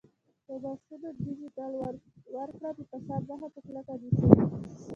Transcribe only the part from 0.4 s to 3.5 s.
د معاشونو ډیجیټل ورکړه د فساد مخه